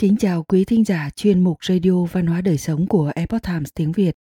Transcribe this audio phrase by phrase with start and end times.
[0.00, 3.68] Kính chào quý thính giả chuyên mục Radio Văn hóa Đời Sống của Epoch Times
[3.74, 4.16] tiếng Việt.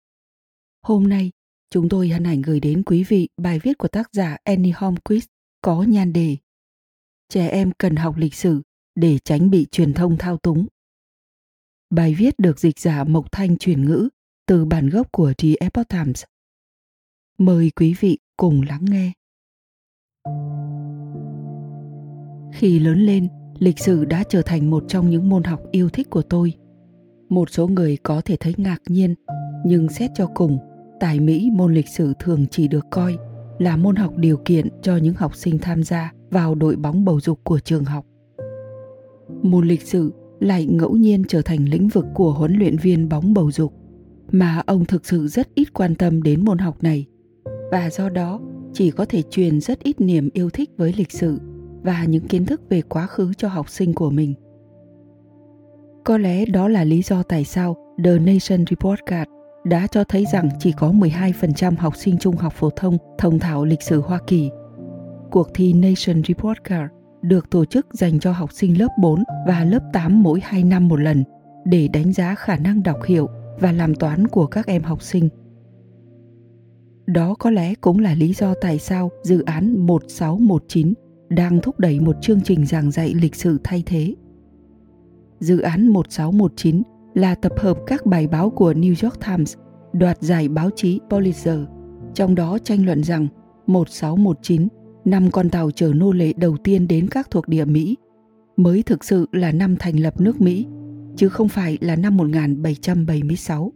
[0.81, 1.31] Hôm nay,
[1.69, 5.27] chúng tôi hân hạnh gửi đến quý vị bài viết của tác giả Annie Holmquist
[5.61, 6.37] có nhan đề
[7.29, 8.61] Trẻ em cần học lịch sử
[8.95, 10.67] để tránh bị truyền thông thao túng.
[11.89, 14.09] Bài viết được dịch giả Mộc Thanh chuyển ngữ
[14.45, 16.23] từ bản gốc của The Epoch Times.
[17.37, 19.11] Mời quý vị cùng lắng nghe.
[22.53, 23.27] Khi lớn lên,
[23.59, 26.53] lịch sử đã trở thành một trong những môn học yêu thích của tôi.
[27.29, 29.15] Một số người có thể thấy ngạc nhiên,
[29.65, 30.57] nhưng xét cho cùng
[30.99, 33.17] tại mỹ môn lịch sử thường chỉ được coi
[33.59, 37.19] là môn học điều kiện cho những học sinh tham gia vào đội bóng bầu
[37.19, 38.05] dục của trường học.
[39.43, 43.33] Môn lịch sử lại ngẫu nhiên trở thành lĩnh vực của huấn luyện viên bóng
[43.33, 43.73] bầu dục,
[44.31, 47.05] mà ông thực sự rất ít quan tâm đến môn học này,
[47.71, 48.39] và do đó
[48.73, 51.39] chỉ có thể truyền rất ít niềm yêu thích với lịch sử
[51.83, 54.33] và những kiến thức về quá khứ cho học sinh của mình.
[56.03, 59.31] Có lẽ đó là lý do tại sao The Nation Report Card
[59.63, 63.65] đã cho thấy rằng chỉ có 12% học sinh trung học phổ thông thông thạo
[63.65, 64.49] lịch sử Hoa Kỳ.
[65.31, 69.63] Cuộc thi Nation Report Card được tổ chức dành cho học sinh lớp 4 và
[69.63, 71.23] lớp 8 mỗi 2 năm một lần
[71.65, 73.27] để đánh giá khả năng đọc hiểu
[73.59, 75.29] và làm toán của các em học sinh.
[77.05, 80.93] Đó có lẽ cũng là lý do tại sao dự án 1619
[81.29, 84.15] đang thúc đẩy một chương trình giảng dạy lịch sử thay thế.
[85.39, 86.81] Dự án 1619
[87.13, 89.55] là tập hợp các bài báo của New York Times
[89.93, 91.65] đoạt giải báo chí Pulitzer,
[92.13, 93.27] trong đó tranh luận rằng
[93.67, 94.67] 1619,
[95.05, 97.97] năm con tàu chở nô lệ đầu tiên đến các thuộc địa Mỹ,
[98.57, 100.65] mới thực sự là năm thành lập nước Mỹ,
[101.15, 103.71] chứ không phải là năm 1776.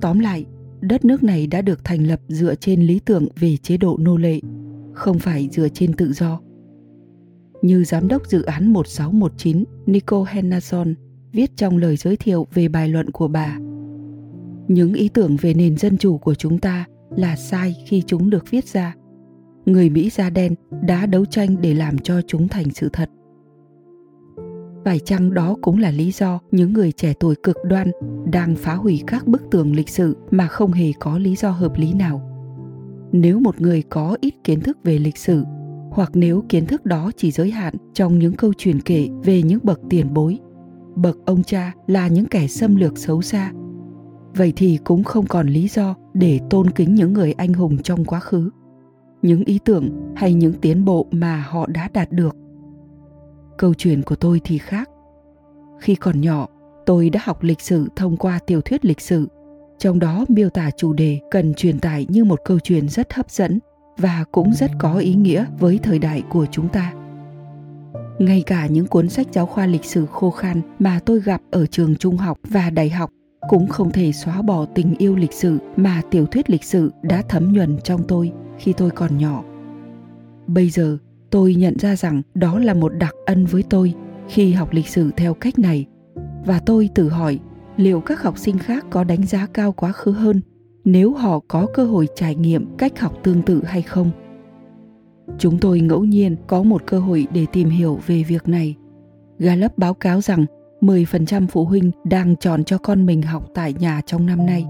[0.00, 0.44] Tóm lại,
[0.80, 4.16] đất nước này đã được thành lập dựa trên lý tưởng về chế độ nô
[4.16, 4.40] lệ
[4.94, 6.40] không phải dựa trên tự do.
[7.62, 10.94] Như giám đốc dự án 1619 Nico Henderson
[11.32, 13.58] viết trong lời giới thiệu về bài luận của bà.
[14.68, 16.84] Những ý tưởng về nền dân chủ của chúng ta
[17.16, 18.94] là sai khi chúng được viết ra.
[19.66, 23.10] Người Mỹ da đen đã đấu tranh để làm cho chúng thành sự thật.
[24.84, 27.90] Phải chăng đó cũng là lý do những người trẻ tuổi cực đoan
[28.32, 31.72] đang phá hủy các bức tường lịch sử mà không hề có lý do hợp
[31.76, 32.33] lý nào?
[33.16, 35.44] Nếu một người có ít kiến thức về lịch sử,
[35.90, 39.60] hoặc nếu kiến thức đó chỉ giới hạn trong những câu chuyện kể về những
[39.62, 40.38] bậc tiền bối,
[40.96, 43.52] bậc ông cha là những kẻ xâm lược xấu xa,
[44.36, 48.04] vậy thì cũng không còn lý do để tôn kính những người anh hùng trong
[48.04, 48.50] quá khứ,
[49.22, 52.36] những ý tưởng hay những tiến bộ mà họ đã đạt được.
[53.58, 54.90] Câu chuyện của tôi thì khác.
[55.80, 56.46] Khi còn nhỏ,
[56.86, 59.28] tôi đã học lịch sử thông qua tiểu thuyết lịch sử
[59.78, 63.30] trong đó miêu tả chủ đề cần truyền tải như một câu chuyện rất hấp
[63.30, 63.58] dẫn
[63.98, 66.92] và cũng rất có ý nghĩa với thời đại của chúng ta.
[68.18, 71.66] Ngay cả những cuốn sách giáo khoa lịch sử khô khan mà tôi gặp ở
[71.66, 73.10] trường trung học và đại học
[73.48, 77.22] cũng không thể xóa bỏ tình yêu lịch sử mà tiểu thuyết lịch sử đã
[77.28, 79.44] thấm nhuần trong tôi khi tôi còn nhỏ.
[80.46, 80.98] Bây giờ,
[81.30, 83.94] tôi nhận ra rằng đó là một đặc ân với tôi
[84.28, 85.86] khi học lịch sử theo cách này
[86.46, 87.38] và tôi tự hỏi
[87.76, 90.40] liệu các học sinh khác có đánh giá cao quá khứ hơn
[90.84, 94.10] nếu họ có cơ hội trải nghiệm cách học tương tự hay không?
[95.38, 98.76] Chúng tôi ngẫu nhiên có một cơ hội để tìm hiểu về việc này.
[99.38, 100.46] Gallup báo cáo rằng
[100.80, 104.66] 10% phụ huynh đang chọn cho con mình học tại nhà trong năm nay.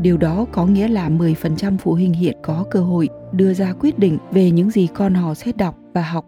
[0.00, 3.98] Điều đó có nghĩa là 10% phụ huynh hiện có cơ hội đưa ra quyết
[3.98, 6.26] định về những gì con họ sẽ đọc và học,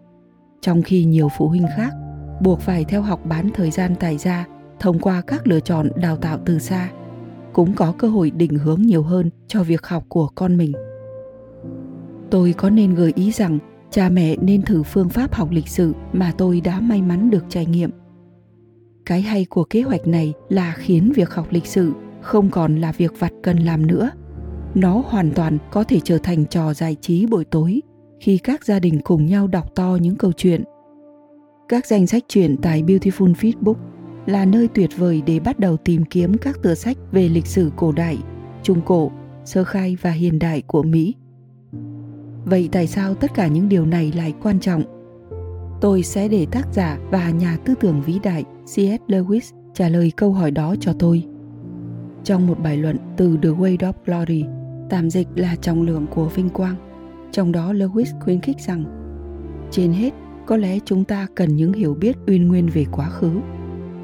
[0.61, 1.93] trong khi nhiều phụ huynh khác
[2.41, 4.45] buộc phải theo học bán thời gian tại gia
[4.79, 6.91] thông qua các lựa chọn đào tạo từ xa,
[7.53, 10.73] cũng có cơ hội định hướng nhiều hơn cho việc học của con mình.
[12.29, 13.59] Tôi có nên gợi ý rằng
[13.91, 17.45] cha mẹ nên thử phương pháp học lịch sử mà tôi đã may mắn được
[17.49, 17.89] trải nghiệm?
[19.05, 21.91] Cái hay của kế hoạch này là khiến việc học lịch sử
[22.21, 24.11] không còn là việc vặt cần làm nữa.
[24.75, 27.81] Nó hoàn toàn có thể trở thành trò giải trí buổi tối
[28.19, 30.63] khi các gia đình cùng nhau đọc to những câu chuyện.
[31.69, 33.75] Các danh sách truyện tại Beautiful facebook
[34.25, 37.71] là nơi tuyệt vời để bắt đầu tìm kiếm các tựa sách về lịch sử
[37.75, 38.17] cổ đại,
[38.63, 39.11] trung cổ,
[39.45, 41.15] sơ khai và hiện đại của Mỹ.
[42.45, 44.83] Vậy tại sao tất cả những điều này lại quan trọng?
[45.81, 49.11] Tôi sẽ để tác giả và nhà tư tưởng vĩ đại C.S.
[49.11, 51.23] Lewis trả lời câu hỏi đó cho tôi.
[52.23, 54.45] Trong một bài luận từ The Way of Glory,
[54.89, 56.75] tạm dịch là trọng lượng của vinh quang,
[57.31, 58.83] trong đó Lewis khuyến khích rằng
[59.71, 60.13] trên hết,
[60.45, 63.31] có lẽ chúng ta cần những hiểu biết uyên nguyên về quá khứ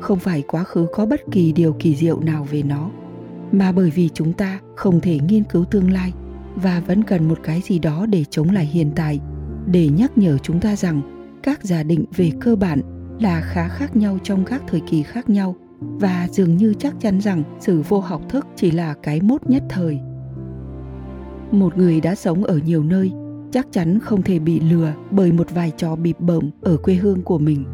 [0.01, 2.89] không phải quá khứ có bất kỳ điều kỳ diệu nào về nó,
[3.51, 6.13] mà bởi vì chúng ta không thể nghiên cứu tương lai
[6.55, 9.19] và vẫn cần một cái gì đó để chống lại hiện tại,
[9.65, 11.01] để nhắc nhở chúng ta rằng
[11.43, 12.81] các giả định về cơ bản
[13.19, 17.21] là khá khác nhau trong các thời kỳ khác nhau và dường như chắc chắn
[17.21, 19.99] rằng sự vô học thức chỉ là cái mốt nhất thời.
[21.51, 23.11] Một người đã sống ở nhiều nơi
[23.51, 27.21] chắc chắn không thể bị lừa bởi một vài trò bịp bợm ở quê hương
[27.21, 27.65] của mình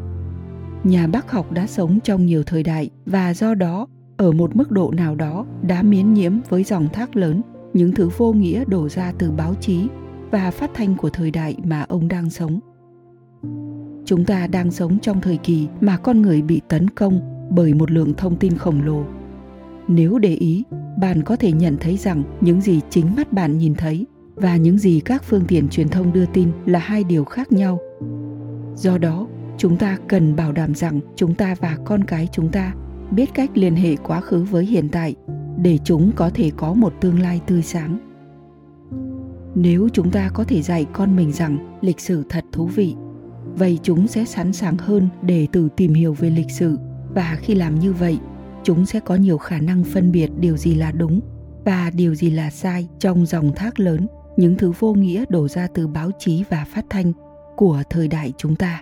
[0.83, 3.88] nhà bác học đã sống trong nhiều thời đại và do đó,
[4.18, 7.41] ở một mức độ nào đó đã miến nhiễm với dòng thác lớn,
[7.74, 9.88] những thứ vô nghĩa đổ ra từ báo chí
[10.31, 12.59] và phát thanh của thời đại mà ông đang sống.
[14.06, 17.19] Chúng ta đang sống trong thời kỳ mà con người bị tấn công
[17.50, 19.03] bởi một lượng thông tin khổng lồ.
[19.88, 20.63] Nếu để ý,
[21.00, 24.77] bạn có thể nhận thấy rằng những gì chính mắt bạn nhìn thấy và những
[24.77, 27.79] gì các phương tiện truyền thông đưa tin là hai điều khác nhau.
[28.75, 29.27] Do đó
[29.57, 32.74] chúng ta cần bảo đảm rằng chúng ta và con cái chúng ta
[33.12, 35.15] biết cách liên hệ quá khứ với hiện tại
[35.62, 38.00] để chúng có thể có một tương lai tươi sáng.
[39.56, 42.95] Nếu chúng ta có thể dạy con mình rằng lịch sử thật thú vị,
[43.56, 46.77] vậy chúng sẽ sẵn sàng hơn để tự tìm hiểu về lịch sử.
[47.13, 48.19] Và khi làm như vậy,
[48.63, 51.21] chúng sẽ có nhiều khả năng phân biệt điều gì là đúng
[51.65, 54.07] và điều gì là sai trong dòng thác lớn,
[54.38, 57.12] những thứ vô nghĩa đổ ra từ báo chí và phát thanh
[57.56, 58.81] của thời đại chúng ta.